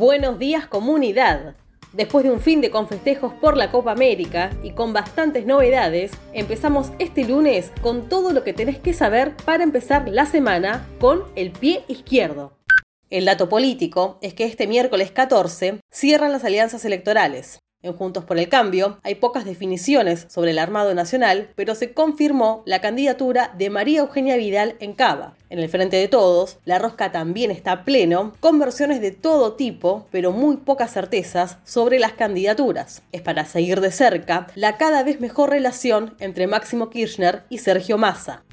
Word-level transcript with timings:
Buenos 0.00 0.38
días 0.38 0.66
comunidad. 0.66 1.56
Después 1.92 2.24
de 2.24 2.30
un 2.30 2.40
fin 2.40 2.62
de 2.62 2.70
con 2.70 2.88
festejos 2.88 3.34
por 3.34 3.58
la 3.58 3.70
Copa 3.70 3.92
América 3.92 4.50
y 4.62 4.70
con 4.70 4.94
bastantes 4.94 5.44
novedades, 5.44 6.12
empezamos 6.32 6.90
este 6.98 7.24
lunes 7.24 7.70
con 7.82 8.08
todo 8.08 8.32
lo 8.32 8.42
que 8.42 8.54
tenés 8.54 8.78
que 8.78 8.94
saber 8.94 9.36
para 9.44 9.62
empezar 9.62 10.08
la 10.08 10.24
semana 10.24 10.88
con 11.00 11.24
el 11.36 11.50
pie 11.50 11.84
izquierdo. 11.86 12.56
El 13.10 13.26
dato 13.26 13.50
político 13.50 14.18
es 14.22 14.32
que 14.32 14.44
este 14.44 14.66
miércoles 14.66 15.10
14 15.10 15.80
cierran 15.90 16.32
las 16.32 16.44
alianzas 16.44 16.86
electorales. 16.86 17.59
En 17.82 17.94
Juntos 17.94 18.24
por 18.24 18.38
el 18.38 18.50
Cambio 18.50 18.98
hay 19.02 19.14
pocas 19.14 19.46
definiciones 19.46 20.26
sobre 20.28 20.50
el 20.50 20.58
Armado 20.58 20.94
Nacional, 20.94 21.48
pero 21.56 21.74
se 21.74 21.92
confirmó 21.94 22.62
la 22.66 22.82
candidatura 22.82 23.54
de 23.56 23.70
María 23.70 24.00
Eugenia 24.00 24.36
Vidal 24.36 24.76
en 24.80 24.92
Cava. 24.92 25.34
En 25.48 25.58
el 25.58 25.70
Frente 25.70 25.96
de 25.96 26.06
Todos, 26.06 26.58
la 26.66 26.78
rosca 26.78 27.10
también 27.10 27.50
está 27.50 27.84
pleno, 27.84 28.34
con 28.40 28.58
versiones 28.58 29.00
de 29.00 29.12
todo 29.12 29.54
tipo, 29.54 30.06
pero 30.10 30.30
muy 30.30 30.58
pocas 30.58 30.92
certezas 30.92 31.56
sobre 31.64 31.98
las 31.98 32.12
candidaturas. 32.12 33.00
Es 33.12 33.22
para 33.22 33.46
seguir 33.46 33.80
de 33.80 33.92
cerca 33.92 34.48
la 34.56 34.76
cada 34.76 35.02
vez 35.02 35.18
mejor 35.18 35.48
relación 35.48 36.16
entre 36.20 36.46
Máximo 36.46 36.90
Kirchner 36.90 37.44
y 37.48 37.58
Sergio 37.58 37.96
Massa. 37.96 38.44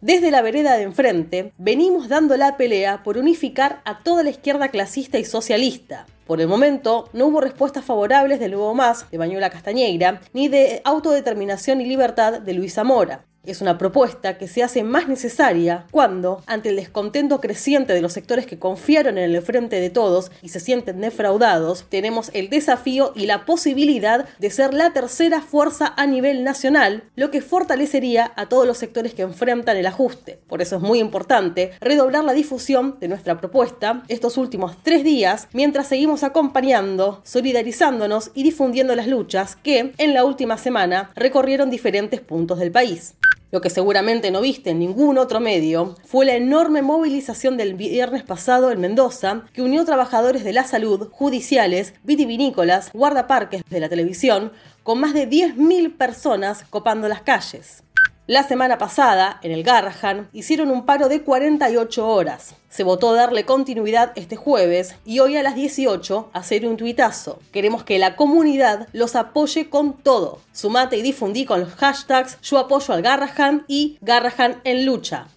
Desde 0.00 0.30
la 0.30 0.42
vereda 0.42 0.76
de 0.76 0.84
enfrente, 0.84 1.52
venimos 1.58 2.08
dando 2.08 2.36
la 2.36 2.56
pelea 2.56 3.02
por 3.02 3.18
unificar 3.18 3.80
a 3.84 4.04
toda 4.04 4.22
la 4.22 4.30
izquierda 4.30 4.68
clasista 4.68 5.18
y 5.18 5.24
socialista. 5.24 6.06
Por 6.26 6.40
el 6.40 6.48
momento, 6.48 7.08
no 7.12 7.26
hubo 7.26 7.40
respuestas 7.40 7.84
favorables 7.84 8.40
del 8.40 8.50
Nuevo 8.50 8.74
Más 8.74 9.08
de 9.12 9.18
Bañuela 9.18 9.48
Castañeira, 9.48 10.20
ni 10.32 10.48
de 10.48 10.82
Autodeterminación 10.84 11.80
y 11.80 11.86
Libertad 11.86 12.40
de 12.40 12.52
Luis 12.52 12.74
Zamora. 12.74 13.26
Es 13.46 13.60
una 13.60 13.78
propuesta 13.78 14.38
que 14.38 14.48
se 14.48 14.64
hace 14.64 14.82
más 14.82 15.06
necesaria 15.06 15.86
cuando, 15.92 16.42
ante 16.46 16.70
el 16.70 16.76
descontento 16.76 17.40
creciente 17.40 17.92
de 17.92 18.02
los 18.02 18.12
sectores 18.12 18.44
que 18.44 18.58
confiaron 18.58 19.18
en 19.18 19.32
el 19.32 19.40
frente 19.40 19.80
de 19.80 19.88
todos 19.88 20.32
y 20.42 20.48
se 20.48 20.58
sienten 20.58 21.00
defraudados, 21.00 21.84
tenemos 21.88 22.32
el 22.34 22.50
desafío 22.50 23.12
y 23.14 23.26
la 23.26 23.44
posibilidad 23.44 24.26
de 24.40 24.50
ser 24.50 24.74
la 24.74 24.92
tercera 24.92 25.40
fuerza 25.40 25.94
a 25.96 26.06
nivel 26.06 26.42
nacional, 26.42 27.04
lo 27.14 27.30
que 27.30 27.40
fortalecería 27.40 28.32
a 28.34 28.48
todos 28.48 28.66
los 28.66 28.78
sectores 28.78 29.14
que 29.14 29.22
enfrentan 29.22 29.76
el 29.76 29.86
ajuste. 29.86 30.40
Por 30.48 30.60
eso 30.60 30.76
es 30.76 30.82
muy 30.82 30.98
importante 30.98 31.70
redoblar 31.80 32.24
la 32.24 32.32
difusión 32.32 32.96
de 32.98 33.06
nuestra 33.06 33.38
propuesta 33.38 34.02
estos 34.08 34.38
últimos 34.38 34.76
tres 34.82 35.04
días 35.04 35.46
mientras 35.52 35.86
seguimos 35.86 36.24
acompañando, 36.24 37.20
solidarizándonos 37.22 38.32
y 38.34 38.42
difundiendo 38.42 38.96
las 38.96 39.06
luchas 39.06 39.54
que, 39.54 39.94
en 39.98 40.14
la 40.14 40.24
última 40.24 40.58
semana, 40.58 41.10
recorrieron 41.14 41.70
diferentes 41.70 42.20
puntos 42.20 42.58
del 42.58 42.72
país. 42.72 43.14
Lo 43.52 43.60
que 43.60 43.70
seguramente 43.70 44.32
no 44.32 44.40
viste 44.40 44.70
en 44.70 44.80
ningún 44.80 45.18
otro 45.18 45.38
medio 45.38 45.94
fue 46.04 46.26
la 46.26 46.34
enorme 46.34 46.82
movilización 46.82 47.56
del 47.56 47.74
viernes 47.74 48.24
pasado 48.24 48.72
en 48.72 48.80
Mendoza, 48.80 49.44
que 49.52 49.62
unió 49.62 49.84
trabajadores 49.84 50.42
de 50.42 50.52
la 50.52 50.64
salud, 50.64 51.08
judiciales, 51.12 51.94
vitivinícolas, 52.02 52.90
guardaparques 52.92 53.62
de 53.70 53.80
la 53.80 53.88
televisión, 53.88 54.52
con 54.82 54.98
más 54.98 55.14
de 55.14 55.30
10.000 55.30 55.96
personas 55.96 56.64
copando 56.68 57.06
las 57.06 57.22
calles. 57.22 57.84
La 58.28 58.42
semana 58.42 58.76
pasada, 58.76 59.38
en 59.44 59.52
el 59.52 59.62
Garrahan, 59.62 60.28
hicieron 60.32 60.72
un 60.72 60.84
paro 60.84 61.08
de 61.08 61.22
48 61.22 62.08
horas. 62.08 62.56
Se 62.68 62.82
votó 62.82 63.12
darle 63.12 63.44
continuidad 63.44 64.10
este 64.16 64.34
jueves 64.34 64.96
y 65.04 65.20
hoy 65.20 65.36
a 65.36 65.44
las 65.44 65.54
18 65.54 66.30
hacer 66.32 66.66
un 66.66 66.76
tuitazo. 66.76 67.38
Queremos 67.52 67.84
que 67.84 68.00
la 68.00 68.16
comunidad 68.16 68.88
los 68.92 69.14
apoye 69.14 69.70
con 69.70 69.92
todo. 69.98 70.40
Sumate 70.50 70.96
y 70.96 71.02
difundí 71.02 71.44
con 71.44 71.60
los 71.60 71.74
hashtags 71.76 72.40
Yo 72.40 72.58
apoyo 72.58 72.94
al 72.94 73.02
Garrahan 73.02 73.64
y 73.68 73.96
Garrahan 74.00 74.60
en 74.64 74.86
lucha. 74.86 75.28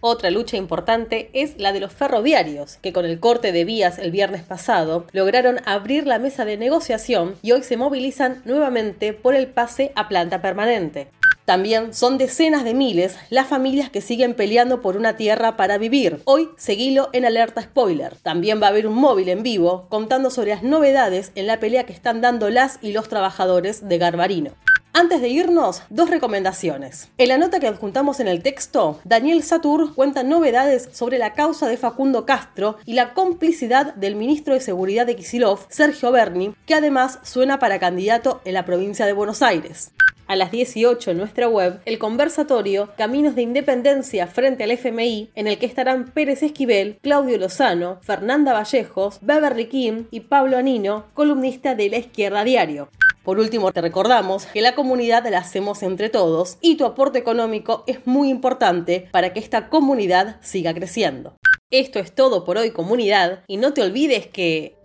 Otra 0.00 0.30
lucha 0.30 0.56
importante 0.56 1.28
es 1.34 1.58
la 1.58 1.74
de 1.74 1.80
los 1.80 1.92
ferroviarios, 1.92 2.78
que 2.78 2.94
con 2.94 3.04
el 3.04 3.20
corte 3.20 3.52
de 3.52 3.66
vías 3.66 3.98
el 3.98 4.10
viernes 4.10 4.42
pasado 4.42 5.04
lograron 5.12 5.60
abrir 5.66 6.06
la 6.06 6.18
mesa 6.18 6.46
de 6.46 6.56
negociación 6.56 7.34
y 7.42 7.52
hoy 7.52 7.62
se 7.62 7.76
movilizan 7.76 8.40
nuevamente 8.46 9.12
por 9.12 9.34
el 9.34 9.48
pase 9.48 9.92
a 9.96 10.08
planta 10.08 10.40
permanente. 10.40 11.10
También 11.48 11.94
son 11.94 12.18
decenas 12.18 12.62
de 12.62 12.74
miles 12.74 13.16
las 13.30 13.46
familias 13.46 13.88
que 13.88 14.02
siguen 14.02 14.34
peleando 14.34 14.82
por 14.82 14.98
una 14.98 15.16
tierra 15.16 15.56
para 15.56 15.78
vivir. 15.78 16.20
Hoy 16.26 16.50
seguilo 16.58 17.08
en 17.14 17.24
alerta 17.24 17.62
spoiler. 17.62 18.16
También 18.16 18.60
va 18.60 18.66
a 18.66 18.68
haber 18.68 18.86
un 18.86 18.92
móvil 18.92 19.30
en 19.30 19.42
vivo 19.42 19.86
contando 19.88 20.28
sobre 20.28 20.50
las 20.50 20.62
novedades 20.62 21.32
en 21.36 21.46
la 21.46 21.58
pelea 21.58 21.86
que 21.86 21.94
están 21.94 22.20
dando 22.20 22.50
las 22.50 22.78
y 22.82 22.92
los 22.92 23.08
trabajadores 23.08 23.88
de 23.88 23.96
Garbarino. 23.96 24.50
Antes 24.92 25.22
de 25.22 25.30
irnos, 25.30 25.84
dos 25.88 26.10
recomendaciones. 26.10 27.08
En 27.16 27.28
la 27.28 27.38
nota 27.38 27.60
que 27.60 27.68
adjuntamos 27.68 28.20
en 28.20 28.28
el 28.28 28.42
texto, 28.42 29.00
Daniel 29.04 29.42
Satur 29.42 29.94
cuenta 29.94 30.24
novedades 30.24 30.90
sobre 30.92 31.16
la 31.16 31.32
causa 31.32 31.66
de 31.66 31.78
Facundo 31.78 32.26
Castro 32.26 32.76
y 32.84 32.92
la 32.92 33.14
complicidad 33.14 33.94
del 33.94 34.16
ministro 34.16 34.52
de 34.52 34.60
Seguridad 34.60 35.06
de 35.06 35.16
Kisilov, 35.16 35.60
Sergio 35.70 36.12
Berni, 36.12 36.54
que 36.66 36.74
además 36.74 37.20
suena 37.22 37.58
para 37.58 37.78
candidato 37.78 38.42
en 38.44 38.52
la 38.52 38.66
provincia 38.66 39.06
de 39.06 39.14
Buenos 39.14 39.40
Aires 39.40 39.92
a 40.28 40.36
las 40.36 40.52
18 40.52 41.10
en 41.10 41.18
nuestra 41.18 41.48
web 41.48 41.80
el 41.84 41.98
conversatorio 41.98 42.90
Caminos 42.96 43.34
de 43.34 43.42
Independencia 43.42 44.28
frente 44.28 44.62
al 44.62 44.70
FMI, 44.70 45.30
en 45.34 45.48
el 45.48 45.58
que 45.58 45.66
estarán 45.66 46.12
Pérez 46.12 46.44
Esquivel, 46.44 46.98
Claudio 47.02 47.38
Lozano, 47.38 47.98
Fernanda 48.02 48.52
Vallejos, 48.52 49.18
Beverly 49.22 49.66
Kim 49.66 50.06
y 50.12 50.20
Pablo 50.20 50.56
Anino, 50.58 51.06
columnista 51.14 51.74
de 51.74 51.90
La 51.90 51.98
Izquierda 51.98 52.44
Diario. 52.44 52.88
Por 53.28 53.38
último, 53.38 53.72
te 53.72 53.82
recordamos 53.82 54.46
que 54.46 54.62
la 54.62 54.74
comunidad 54.74 55.26
la 55.28 55.38
hacemos 55.38 55.82
entre 55.82 56.08
todos 56.08 56.56
y 56.62 56.76
tu 56.76 56.86
aporte 56.86 57.18
económico 57.18 57.84
es 57.86 58.06
muy 58.06 58.30
importante 58.30 59.08
para 59.10 59.34
que 59.34 59.40
esta 59.40 59.68
comunidad 59.68 60.36
siga 60.40 60.72
creciendo. 60.72 61.36
Esto 61.70 61.98
es 61.98 62.14
todo 62.14 62.44
por 62.44 62.56
hoy 62.56 62.70
comunidad 62.70 63.44
y 63.46 63.58
no 63.58 63.74
te 63.74 63.82
olvides 63.82 64.26
que 64.28 64.76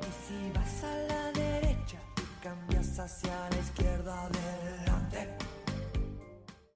Y 0.00 0.10
si 0.26 0.50
vas 0.52 0.82
a 0.82 0.96
la 1.06 1.30
derecha 1.30 1.98
cambias 2.42 2.98
hacia 2.98 3.41